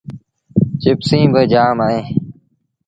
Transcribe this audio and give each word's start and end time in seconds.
چپسيٚݩ 0.81 1.31
با 1.33 1.41
جآم 1.51 1.77
اهيݩ۔ 1.85 2.05